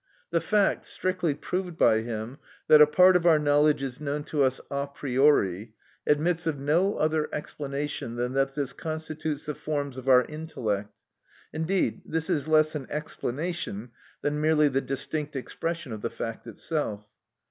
[0.31, 4.41] The fact, strictly proved by him, that a part of our knowledge is known to
[4.41, 5.75] us a priori,
[6.07, 10.91] admits of no other explanation than that this constitutes the forms of our intellect;
[11.53, 13.91] indeed, this is less an explanation
[14.23, 17.05] than merely the distinct expression of the fact itself.